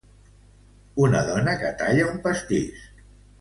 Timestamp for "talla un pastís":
1.83-2.89